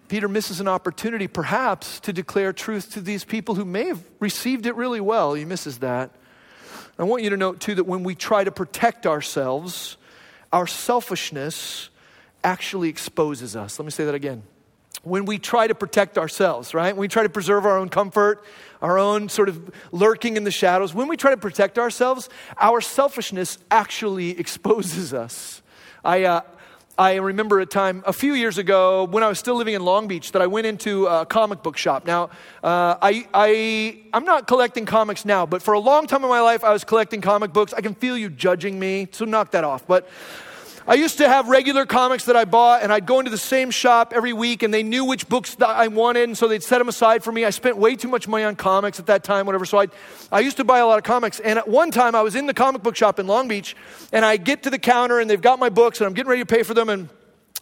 [0.09, 4.67] Peter misses an opportunity, perhaps, to declare truth to these people who may have received
[4.67, 5.35] it really well.
[5.35, 6.11] He misses that.
[6.99, 9.97] I want you to note, too, that when we try to protect ourselves,
[10.53, 11.89] our selfishness
[12.45, 13.79] actually exposes us.
[13.79, 14.45] Let me say that again.
[15.03, 16.95] When we try to protect ourselves, right?
[16.95, 18.45] When we try to preserve our own comfort,
[18.81, 22.29] our own sort of lurking in the shadows, when we try to protect ourselves,
[22.59, 25.63] our selfishness actually exposes us.
[26.05, 26.41] I, uh,
[26.97, 30.07] I remember a time a few years ago when I was still living in Long
[30.07, 32.07] Beach that I went into a comic book shop.
[32.07, 32.31] Now,
[32.63, 36.41] uh, I, I, I'm not collecting comics now, but for a long time in my
[36.41, 37.73] life, I was collecting comic books.
[37.73, 39.85] I can feel you judging me, so knock that off.
[39.89, 40.09] But
[40.87, 43.71] I used to have regular comics that I bought, and I'd go into the same
[43.71, 46.77] shop every week, and they knew which books that I wanted, and so they'd set
[46.77, 47.47] them aside for me.
[47.47, 49.65] I spent way too much money on comics at that time, whatever.
[49.65, 49.87] So I,
[50.31, 51.41] I used to buy a lot of comics.
[51.41, 53.75] And at one time, I was in the comic book shop in Long Beach,
[54.13, 56.43] and I get to the counter, and they've got my books, and I'm getting ready
[56.43, 57.09] to pay for them, and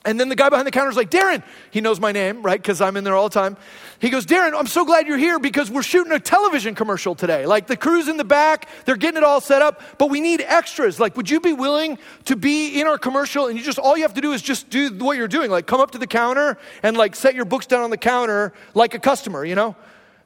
[0.05, 2.61] and then the guy behind the counter is like, Darin, he knows my name, right?
[2.61, 3.57] Because I'm in there all the time.
[4.01, 7.47] He goes, Darin, I'm so glad you're here because we're shooting a television commercial today.
[7.47, 10.41] Like the crew's in the back, they're getting it all set up, but we need
[10.41, 10.99] extras.
[10.99, 13.47] Like, would you be willing to be in our commercial?
[13.47, 15.51] And you just, all you have to do is just do what you're doing.
[15.51, 18.53] Like, come up to the counter and like set your books down on the counter
[18.75, 19.77] like a customer, you know?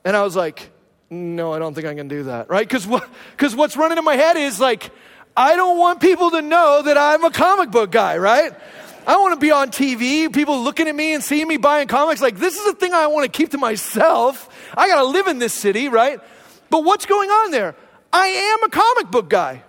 [0.04, 0.70] And I was like,
[1.10, 2.66] no, I don't think I can do that, right?
[2.66, 4.90] Because what, cause what's running in my head is like,
[5.36, 8.54] I don't want people to know that I'm a comic book guy, right?
[9.06, 12.20] I want to be on TV, people looking at me and seeing me buying comics.
[12.20, 14.48] Like, this is a thing I want to keep to myself.
[14.76, 16.20] I got to live in this city, right?
[16.70, 17.76] But what's going on there?
[18.12, 19.62] I am a comic book guy.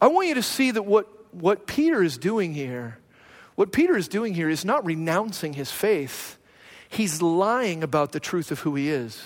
[0.00, 2.98] I want you to see that what, what Peter is doing here,
[3.54, 6.36] what Peter is doing here is not renouncing his faith,
[6.88, 9.22] he's lying about the truth of who he is.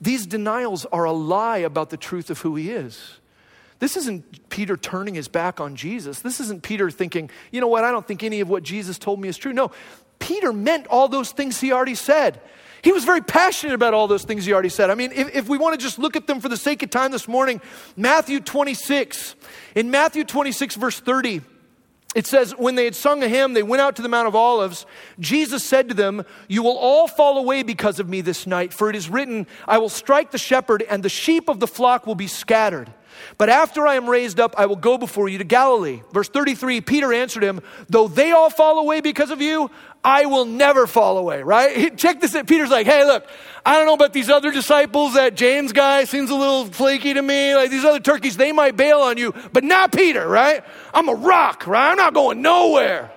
[0.00, 3.18] These denials are a lie about the truth of who he is.
[3.78, 6.20] This isn't Peter turning his back on Jesus.
[6.20, 9.20] This isn't Peter thinking, you know what, I don't think any of what Jesus told
[9.20, 9.52] me is true.
[9.52, 9.70] No,
[10.18, 12.40] Peter meant all those things he already said.
[12.82, 14.90] He was very passionate about all those things he already said.
[14.90, 16.90] I mean, if, if, we want to just look at them for the sake of
[16.90, 17.60] time this morning,
[17.96, 19.34] Matthew 26.
[19.74, 21.40] In Matthew 26, verse 30,
[22.14, 24.36] it says, When they had sung a hymn, they went out to the Mount of
[24.36, 24.86] Olives.
[25.18, 28.88] Jesus said to them, You will all fall away because of me this night, for
[28.88, 32.14] it is written, I will strike the shepherd, and the sheep of the flock will
[32.14, 32.92] be scattered.
[33.36, 36.02] But after I am raised up, I will go before you to Galilee.
[36.12, 39.70] Verse 33 Peter answered him, Though they all fall away because of you,
[40.04, 41.96] I will never fall away, right?
[41.96, 42.46] Check this out.
[42.46, 43.26] Peter's like, Hey, look,
[43.64, 45.14] I don't know about these other disciples.
[45.14, 47.54] That James guy seems a little flaky to me.
[47.54, 50.64] Like these other turkeys, they might bail on you, but not Peter, right?
[50.94, 51.90] I'm a rock, right?
[51.90, 53.12] I'm not going nowhere.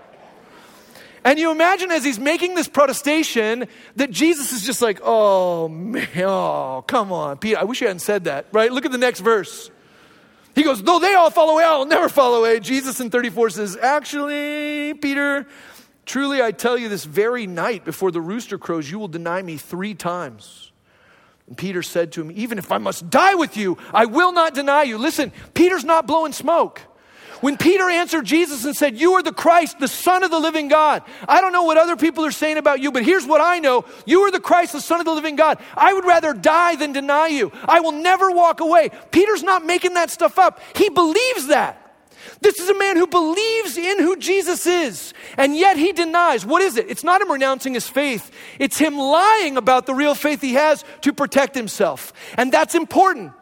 [1.23, 6.07] And you imagine as he's making this protestation that Jesus is just like, oh man,
[6.17, 7.59] oh, come on, Peter.
[7.59, 8.71] I wish you hadn't said that, right?
[8.71, 9.70] Look at the next verse.
[10.55, 12.59] He goes, though they all fall away, I'll never fall away.
[12.59, 15.47] Jesus in 34 says, actually, Peter,
[16.05, 19.57] truly I tell you this very night before the rooster crows, you will deny me
[19.57, 20.71] three times.
[21.47, 24.53] And Peter said to him, even if I must die with you, I will not
[24.53, 24.97] deny you.
[24.97, 26.81] Listen, Peter's not blowing smoke.
[27.41, 30.67] When Peter answered Jesus and said, You are the Christ, the Son of the living
[30.67, 33.59] God, I don't know what other people are saying about you, but here's what I
[33.59, 35.59] know You are the Christ, the Son of the living God.
[35.75, 37.51] I would rather die than deny you.
[37.65, 38.91] I will never walk away.
[39.11, 41.79] Peter's not making that stuff up, he believes that.
[42.39, 46.45] This is a man who believes in who Jesus is, and yet he denies.
[46.45, 46.89] What is it?
[46.89, 50.83] It's not him renouncing his faith, it's him lying about the real faith he has
[51.01, 52.13] to protect himself.
[52.37, 53.33] And that's important.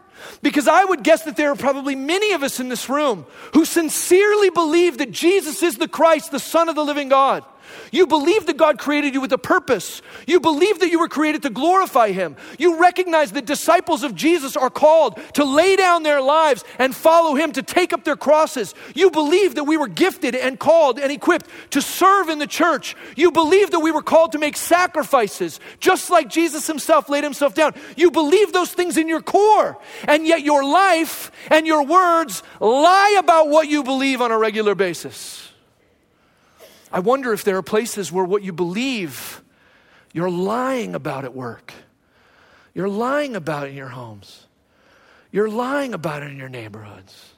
[0.42, 3.66] Because I would guess that there are probably many of us in this room who
[3.66, 7.44] sincerely believe that Jesus is the Christ, the Son of the living God.
[7.92, 10.02] You believe that God created you with a purpose.
[10.28, 12.36] You believe that you were created to glorify Him.
[12.58, 17.36] You recognize that disciples of Jesus are called to lay down their lives and follow
[17.36, 18.76] Him, to take up their crosses.
[18.94, 22.96] You believe that we were gifted and called and equipped to serve in the church.
[23.16, 27.54] You believe that we were called to make sacrifices, just like Jesus Himself laid Himself
[27.54, 27.74] down.
[27.96, 29.78] You believe those things in your core,
[30.08, 34.76] and yet your life and your words lie about what you believe on a regular
[34.76, 35.49] basis.
[36.92, 39.44] I wonder if there are places where what you believe,
[40.14, 41.74] you're lying about at work.
[42.74, 44.48] You're lying about it in your homes.
[45.32, 47.34] You're lying about it in your neighborhoods.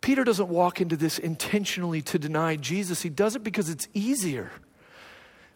[0.00, 3.02] Peter doesn't walk into this intentionally to deny Jesus.
[3.02, 4.50] He does it because it's easier,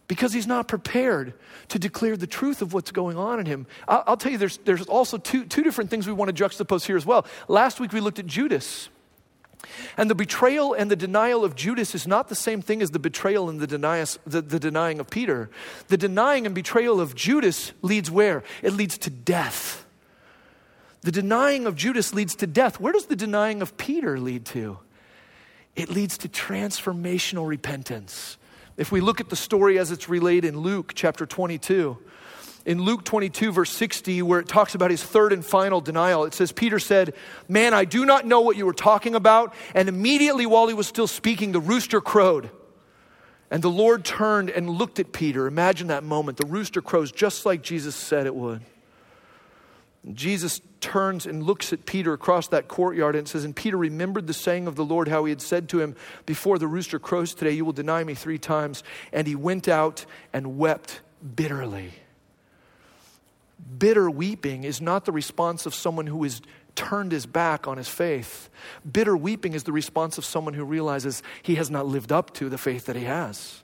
[0.06, 1.34] because he's not prepared
[1.68, 3.66] to declare the truth of what's going on in him.
[3.86, 6.84] I'll, I'll tell you, there's, there's also two, two different things we want to juxtapose
[6.86, 7.26] here as well.
[7.46, 8.88] Last week we looked at Judas.
[9.96, 12.98] And the betrayal and the denial of Judas is not the same thing as the
[12.98, 15.50] betrayal and the, denias, the, the, denying of Peter.
[15.88, 18.42] The denying and betrayal of Judas leads where?
[18.62, 19.84] It leads to death.
[21.02, 22.80] The denying of Judas leads to death.
[22.80, 24.78] Where does the denying of Peter lead to?
[25.76, 28.36] It leads to transformational repentance.
[28.76, 31.98] If we look at the story as it's relayed in Luke chapter 22,
[32.68, 36.34] in Luke 22, verse 60, where it talks about his third and final denial, it
[36.34, 37.14] says, Peter said,
[37.48, 39.54] Man, I do not know what you were talking about.
[39.74, 42.50] And immediately while he was still speaking, the rooster crowed.
[43.50, 45.46] And the Lord turned and looked at Peter.
[45.46, 46.36] Imagine that moment.
[46.36, 48.60] The rooster crows just like Jesus said it would.
[50.12, 54.34] Jesus turns and looks at Peter across that courtyard and says, And Peter remembered the
[54.34, 55.96] saying of the Lord, how he had said to him,
[56.26, 58.84] Before the rooster crows today, you will deny me three times.
[59.10, 60.04] And he went out
[60.34, 61.00] and wept
[61.34, 61.94] bitterly.
[63.78, 66.40] Bitter weeping is not the response of someone who has
[66.74, 68.48] turned his back on his faith.
[68.90, 72.48] Bitter weeping is the response of someone who realizes he has not lived up to
[72.48, 73.62] the faith that he has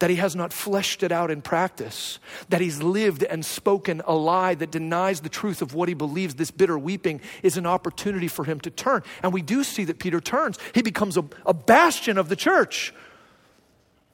[0.00, 2.18] that he has not fleshed it out in practice,
[2.48, 6.34] that he's lived and spoken a lie that denies the truth of what he believes,
[6.34, 9.02] this bitter weeping is an opportunity for him to turn.
[9.22, 10.58] And we do see that Peter turns.
[10.74, 12.92] He becomes a, a bastion of the church.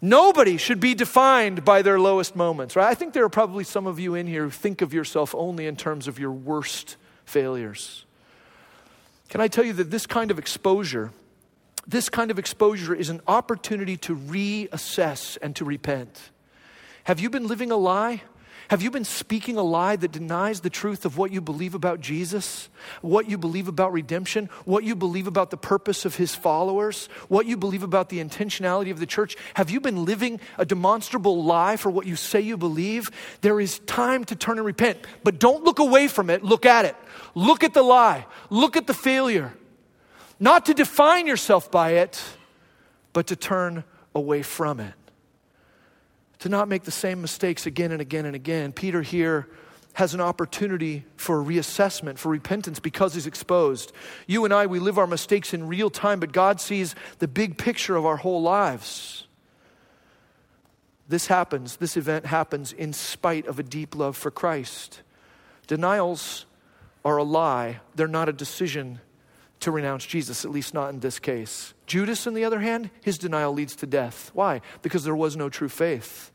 [0.00, 2.88] Nobody should be defined by their lowest moments, right?
[2.88, 5.66] I think there are probably some of you in here who think of yourself only
[5.66, 8.04] in terms of your worst failures.
[9.28, 11.12] Can I tell you that this kind of exposure
[11.86, 16.30] this kind of exposure is an opportunity to reassess and to repent.
[17.04, 18.22] Have you been living a lie?
[18.68, 22.00] Have you been speaking a lie that denies the truth of what you believe about
[22.00, 22.68] Jesus,
[23.00, 27.46] what you believe about redemption, what you believe about the purpose of his followers, what
[27.46, 29.36] you believe about the intentionality of the church?
[29.54, 33.08] Have you been living a demonstrable lie for what you say you believe?
[33.40, 36.84] There is time to turn and repent, but don't look away from it, look at
[36.84, 36.96] it.
[37.34, 39.54] Look at the lie, look at the failure.
[40.40, 42.22] Not to define yourself by it,
[43.12, 44.94] but to turn away from it.
[46.40, 48.72] To not make the same mistakes again and again and again.
[48.72, 49.48] Peter here
[49.94, 53.92] has an opportunity for reassessment, for repentance, because he's exposed.
[54.26, 57.56] You and I, we live our mistakes in real time, but God sees the big
[57.56, 59.26] picture of our whole lives.
[61.08, 65.00] This happens, this event happens in spite of a deep love for Christ.
[65.66, 66.44] Denials
[67.02, 69.00] are a lie, they're not a decision
[69.60, 71.74] to renounce Jesus, at least not in this case.
[71.86, 74.30] Judas, on the other hand, his denial leads to death.
[74.34, 74.60] Why?
[74.82, 76.30] Because there was no true faith.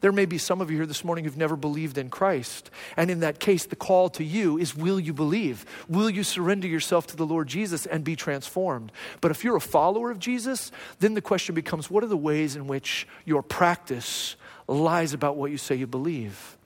[0.00, 2.70] There may be some of you here this morning who've never believed in Christ.
[2.96, 5.64] And in that case, the call to you is will you believe?
[5.88, 8.90] Will you surrender yourself to the Lord Jesus and be transformed?
[9.20, 12.56] But if you're a follower of Jesus, then the question becomes what are the ways
[12.56, 14.34] in which your practice
[14.66, 16.56] lies about what you say you believe?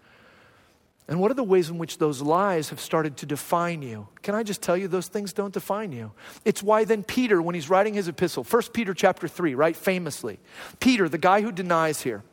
[1.09, 4.09] And what are the ways in which those lies have started to define you?
[4.23, 6.11] Can I just tell you those things don't define you?
[6.45, 10.41] It's why then Peter, when he's writing his epistle, 1 Peter chapter 3, right, famously,
[10.81, 12.25] Peter, the guy who denies here,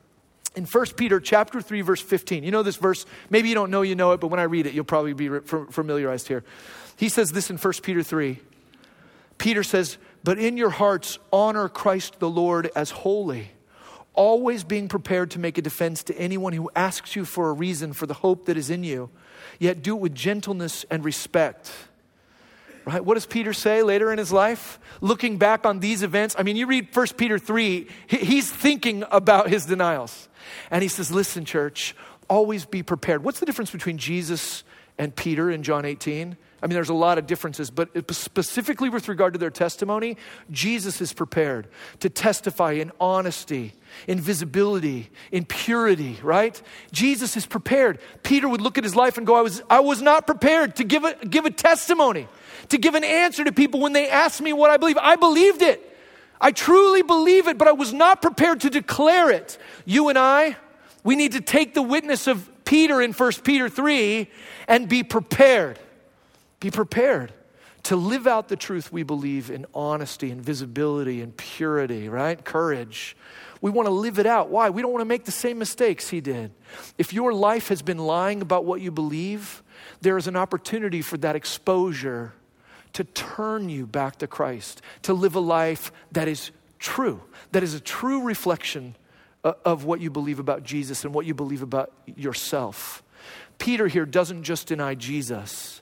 [0.56, 3.84] in 1 Peter chapter 3, verse 15, you know this verse, maybe you don't know
[3.84, 6.44] you know it, but when I read it, you'll probably be familiarized here.
[6.96, 8.40] He says this in 1 Peter 3.
[9.38, 13.52] Peter says, But in your hearts honor Christ the Lord as holy
[14.14, 17.94] always being prepared to make a defense to anyone who asks you for a reason
[17.94, 19.10] for the hope that is in you,
[19.60, 21.72] yet do it with gentleness and respect.
[22.86, 23.04] Right?
[23.04, 24.78] What does Peter say later in his life?
[25.00, 29.50] Looking back on these events, I mean, you read 1 Peter 3, he's thinking about
[29.50, 30.28] his denials.
[30.70, 31.96] And he says, Listen, church,
[32.30, 33.24] always be prepared.
[33.24, 34.64] What's the difference between Jesus
[34.98, 36.36] and Peter in John 18?
[36.64, 40.16] I mean, there's a lot of differences, but specifically with regard to their testimony,
[40.50, 41.68] Jesus is prepared
[42.00, 43.74] to testify in honesty,
[44.08, 46.60] in visibility, in purity, right?
[46.94, 48.00] Jesus is prepared.
[48.24, 50.86] Peter would look at his life and go, I was, I was not prepared to
[50.86, 52.30] give a, give a testimony,
[52.70, 54.98] to give an answer to people when they asked me what I believe.
[54.98, 55.98] I believed it.
[56.40, 59.58] I truly believe it, but I was not prepared to declare it.
[59.84, 60.56] You and I,
[61.04, 64.30] we need to take the witness of Peter in 1 Peter 3
[64.70, 65.78] and be prepared.
[66.64, 67.34] Be prepared
[67.84, 72.42] to live out the truth we believe in honesty and visibility and purity, right?
[72.42, 73.18] Courage.
[73.60, 74.48] We want to live it out.
[74.48, 74.70] Why?
[74.70, 76.54] We don't want to make the same mistakes he did.
[76.98, 79.62] If your life has been lying about what you believe,
[80.00, 82.32] there is an opportunity for that exposure
[82.94, 87.74] to turn you back to Christ, to live a life that is true, that is
[87.74, 88.96] a true reflection
[89.44, 93.04] uh, of what you believe about Jesus and what you believe about yourself.
[93.58, 95.82] Peter here doesn't just deny Jesus,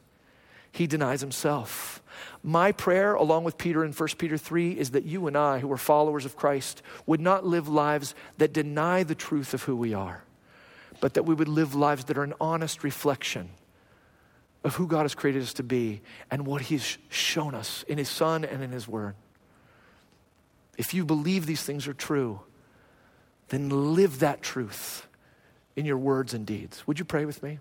[0.72, 2.02] he denies himself.
[2.44, 5.72] My prayer, along with Peter in 1 Peter 3, is that you and I, who
[5.72, 9.94] are followers of Christ, would not live lives that deny the truth of who we
[9.94, 10.24] are,
[11.00, 13.50] but that we would live lives that are an honest reflection
[14.64, 18.10] of who God has created us to be and what He's shown us in His
[18.10, 19.16] Son and in His Word.
[20.78, 22.42] If you believe these things are true,
[23.50, 25.08] then live that truth
[25.76, 26.86] in your words and deeds.
[26.88, 27.60] Would you pray with me?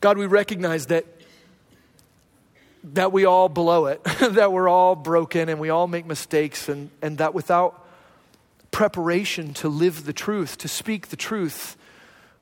[0.00, 1.06] God, we recognize that
[2.94, 6.90] that we all blow it, that we're all broken and we all make mistakes, and,
[7.02, 7.84] and that without
[8.70, 11.76] preparation to live the truth, to speak the truth,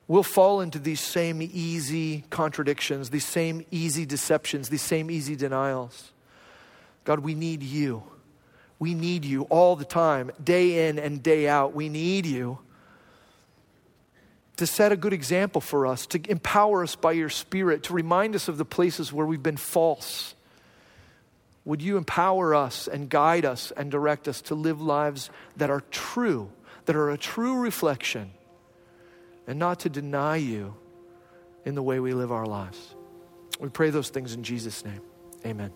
[0.07, 6.11] we'll fall into these same easy contradictions, these same easy deceptions, these same easy denials.
[7.05, 8.03] God, we need you.
[8.77, 11.73] We need you all the time, day in and day out.
[11.73, 12.59] We need you
[14.57, 18.35] to set a good example for us, to empower us by your Spirit, to remind
[18.35, 20.34] us of the places where we've been false.
[21.65, 25.81] Would you empower us and guide us and direct us to live lives that are
[25.91, 26.51] true,
[26.85, 28.31] that are a true reflection,
[29.47, 30.75] and not to deny you
[31.65, 32.95] in the way we live our lives?
[33.59, 35.01] We pray those things in Jesus' name.
[35.45, 35.71] Amen.